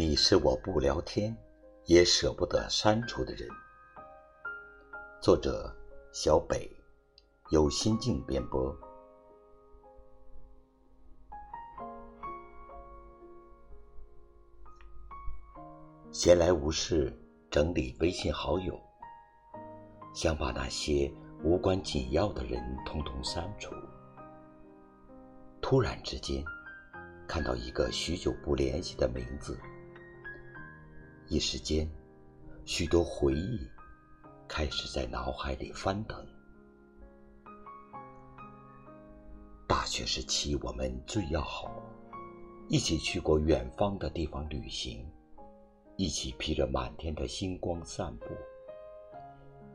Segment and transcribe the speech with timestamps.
[0.00, 1.36] 你是我不聊天
[1.86, 3.48] 也舍不得删除的人。
[5.20, 5.74] 作者：
[6.12, 6.70] 小北，
[7.50, 8.72] 由心境编播。
[16.12, 17.12] 闲来无事，
[17.50, 18.80] 整理微信好友，
[20.14, 21.12] 想把那些
[21.42, 23.74] 无关紧要的人通通删除。
[25.60, 26.44] 突然之间，
[27.26, 29.58] 看到一个许久不联系的名字。
[31.30, 31.86] 一时间，
[32.64, 33.60] 许多回忆
[34.48, 36.26] 开始在脑海里翻腾。
[39.66, 41.70] 大学时期，我们最要好，
[42.70, 45.06] 一起去过远方的地方旅行，
[45.96, 48.28] 一起披着满天的星光散步，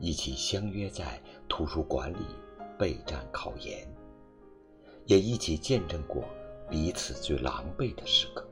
[0.00, 2.26] 一起相约在图书馆里
[2.76, 3.88] 备战考研，
[5.06, 6.24] 也一起见证过
[6.68, 8.44] 彼此最狼狈的时刻。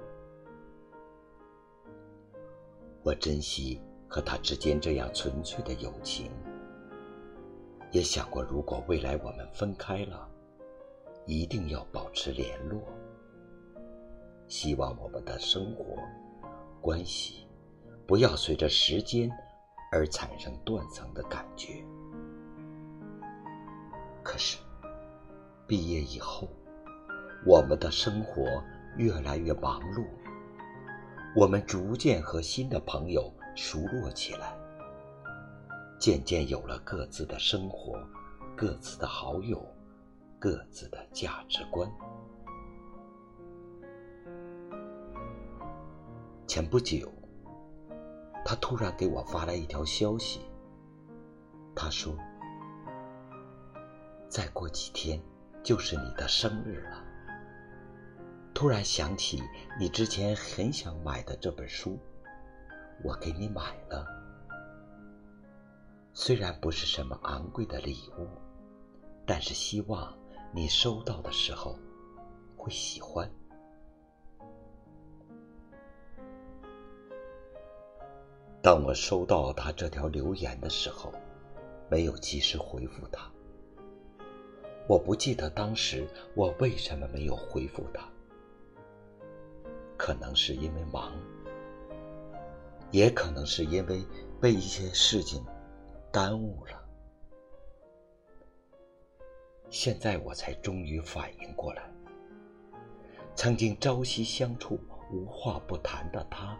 [3.04, 6.30] 我珍惜和他之间这样纯粹的友情，
[7.90, 10.28] 也想过如果未来我们分开了，
[11.26, 12.80] 一定要保持联络。
[14.46, 15.96] 希望我们的生活
[16.80, 17.48] 关系
[18.06, 19.28] 不要随着时间
[19.90, 21.84] 而产生断层的感觉。
[24.22, 24.58] 可是，
[25.66, 26.48] 毕业以后，
[27.44, 28.62] 我们的生活
[28.96, 30.06] 越来越忙碌。
[31.34, 34.54] 我们逐渐和新的朋友熟络起来，
[35.98, 37.98] 渐渐有了各自的生活、
[38.54, 39.66] 各自的好友、
[40.38, 41.90] 各自的价值观。
[46.46, 47.10] 前不久，
[48.44, 50.42] 他突然给我发来一条消息，
[51.74, 52.14] 他说
[54.28, 55.18] ：“再过几天
[55.62, 57.02] 就是你的生日了。”
[58.54, 59.42] 突然想起
[59.78, 61.98] 你之前很想买的这本书，
[63.02, 64.06] 我给你买了。
[66.12, 68.28] 虽然不是什么昂贵的礼物，
[69.26, 70.16] 但是希望
[70.52, 71.76] 你收到的时候
[72.56, 73.28] 会喜欢。
[78.60, 81.12] 当我收到他这条留言的时候，
[81.90, 83.28] 没有及时回复他。
[84.86, 88.11] 我不记得当时我为什么没有回复他。
[90.04, 91.12] 可能是因为忙，
[92.90, 94.04] 也可能是因为
[94.40, 95.46] 被一些事情
[96.10, 96.72] 耽误了。
[99.70, 101.84] 现在我才终于反应过来，
[103.36, 104.76] 曾经朝夕相处、
[105.12, 106.58] 无话不谈的他，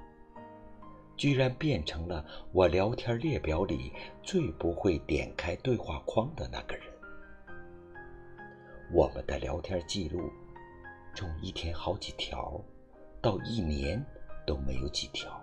[1.17, 3.93] 居然变成了我聊天列表里
[4.23, 6.87] 最不会点开对话框的那个人。
[8.93, 10.31] 我们的聊天记录，
[11.13, 12.63] 从一天好几条。
[13.23, 14.05] 到一年
[14.45, 15.41] 都没有几条。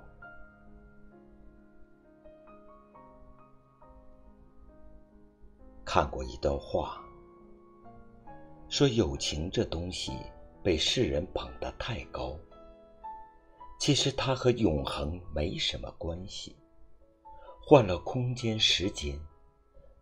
[5.86, 7.02] 看过一段话，
[8.68, 10.12] 说友情这东西
[10.62, 12.38] 被世人捧得太高，
[13.80, 16.58] 其实它和永恒没什么关系。
[17.62, 19.18] 换了空间、时间，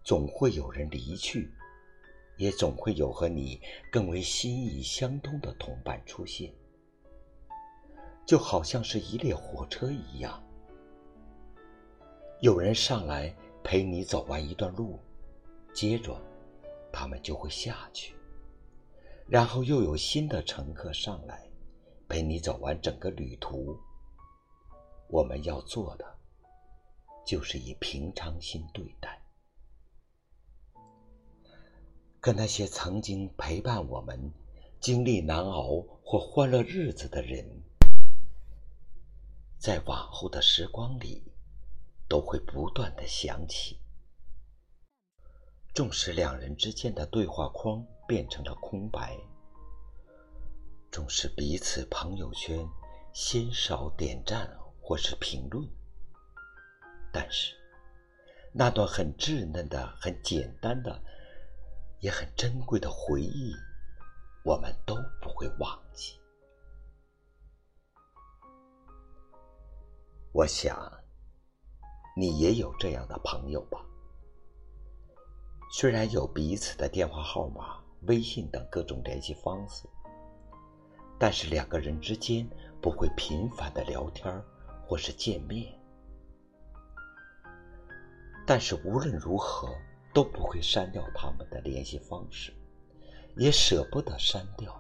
[0.04, 1.54] 总会有人离去，
[2.38, 3.62] 也总会有和你
[3.92, 6.52] 更为心意相通的同伴出现。
[8.28, 10.44] 就好像是一列火车一样，
[12.42, 13.34] 有人上来
[13.64, 15.00] 陪你走完一段路，
[15.74, 16.22] 接着
[16.92, 18.14] 他们就会下去，
[19.28, 21.50] 然后又有新的乘客上来
[22.10, 23.80] 陪你走完整个旅途。
[25.08, 26.06] 我们要做的
[27.26, 29.22] 就是以平常心对待，
[32.20, 34.34] 跟那些曾经陪伴我们
[34.82, 37.64] 经历难熬或欢乐日子的人。
[39.60, 41.34] 在往后的时光里，
[42.08, 43.80] 都会不断的想起。
[45.74, 49.18] 纵使两人之间的对话框变成了空白，
[50.92, 52.68] 纵使彼此朋友圈
[53.14, 55.68] 鲜少点赞或是评论，
[57.12, 57.54] 但是
[58.54, 61.04] 那段很稚嫩的、很简单的、
[62.00, 63.54] 也很珍贵的回忆，
[64.44, 66.20] 我们都不会忘记。
[70.38, 70.78] 我想，
[72.16, 73.84] 你也有这样的朋友吧？
[75.72, 79.90] 虽然有彼此的电话号码、微信等各种联系方式，
[81.18, 82.48] 但是两个人之间
[82.80, 84.32] 不会频繁的聊天
[84.86, 85.74] 或是见面。
[88.46, 89.68] 但是无论如何
[90.14, 92.54] 都不会删掉他们的联系方式，
[93.38, 94.72] 也舍不得删掉，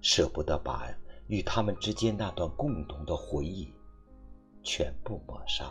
[0.00, 0.90] 舍不得把
[1.26, 3.70] 与他们之间那段共同的回忆
[4.66, 5.64] 全部抹杀。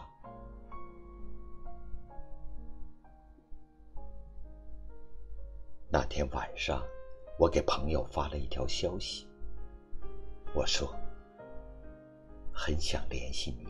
[5.90, 6.82] 那天晚上，
[7.38, 9.28] 我给朋友发了一条消息，
[10.54, 10.96] 我说
[12.56, 13.68] ：“很想联系你，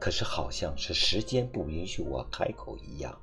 [0.00, 3.16] 可是好像是时间不允许我开口一样。”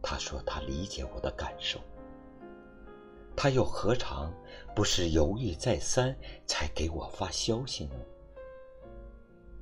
[0.00, 1.80] 他说他理解我的感受，
[3.36, 4.32] 他又何尝
[4.74, 6.16] 不是犹豫再三
[6.46, 7.94] 才给我发消息呢？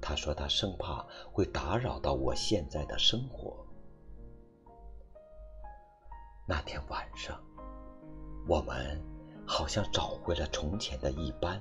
[0.01, 3.67] 他说他生怕会打扰到我现在的生活。
[6.47, 7.43] 那天晚上，
[8.47, 9.03] 我们
[9.47, 11.61] 好像找回了从前的一般，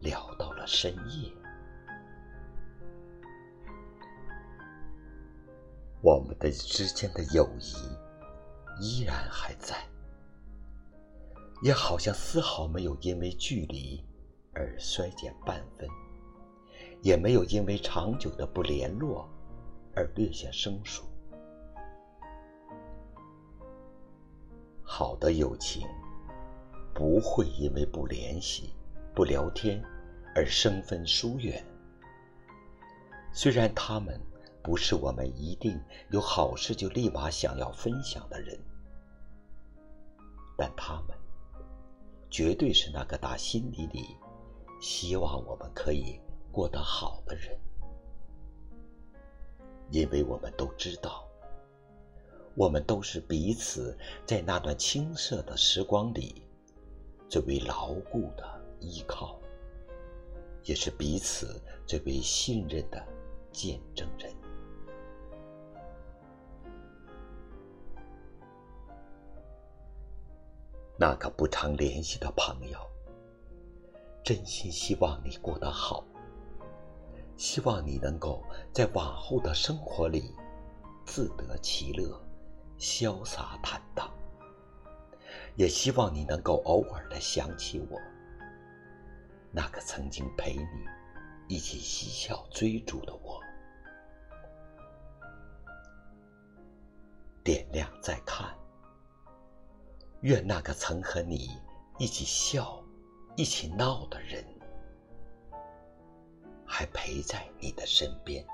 [0.00, 1.30] 聊到了深夜。
[6.00, 7.74] 我们的之间的友谊
[8.80, 9.76] 依然还在，
[11.62, 14.04] 也好像丝毫没有因为距离
[14.52, 15.88] 而衰减半分，
[17.02, 19.28] 也没有因为长久的不联络
[19.94, 21.04] 而略显生疏。
[24.82, 25.86] 好的友情
[26.92, 28.74] 不会因为不联系、
[29.14, 29.82] 不聊天
[30.34, 31.64] 而生分疏远。
[33.32, 34.20] 虽然他们
[34.62, 35.80] 不是我们一定
[36.10, 38.58] 有好事就立马想要分享的人，
[40.58, 41.16] 但他们
[42.32, 44.16] 绝对是那个打心底里
[44.80, 46.18] 希望我们可以
[46.50, 47.60] 过得好的人，
[49.90, 51.28] 因为我们都知道。
[52.54, 53.96] 我们都是彼此
[54.26, 56.42] 在那段青涩的时光里
[57.28, 58.44] 最为牢固的
[58.80, 59.38] 依靠，
[60.64, 63.06] 也是彼此最为信任的
[63.52, 64.31] 见证人。
[71.02, 72.78] 那个不常联系的朋友，
[74.22, 76.04] 真心希望你过得好，
[77.36, 78.40] 希望你能够
[78.72, 80.32] 在往后的生活里
[81.04, 82.08] 自得其乐。
[82.78, 84.08] 潇洒坦荡，
[85.56, 87.98] 也希望你能够偶尔的想起我，
[89.50, 90.86] 那个曾经陪你
[91.48, 93.40] 一起嬉笑追逐的我。
[97.42, 98.56] 点亮再看，
[100.22, 101.60] 愿那个曾和你
[101.98, 102.80] 一起笑、
[103.34, 104.44] 一起闹的人，
[106.64, 108.46] 还陪在你的身边。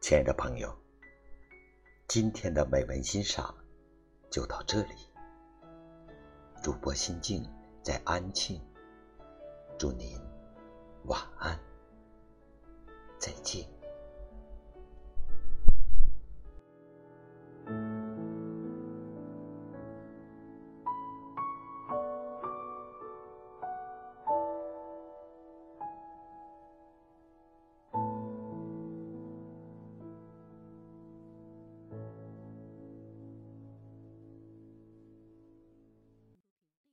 [0.00, 0.76] 亲爱的朋友，
[2.08, 3.54] 今天的美文欣赏
[4.28, 4.96] 就到这里。
[6.60, 7.48] 主播心静
[7.84, 8.60] 在安庆，
[9.78, 10.20] 祝您
[11.04, 11.56] 晚安。
[13.24, 13.73] 再见。